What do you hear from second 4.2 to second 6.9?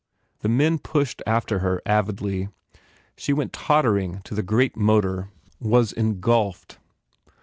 to the great motor, was en gulfed.